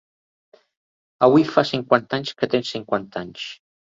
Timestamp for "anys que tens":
2.21-2.73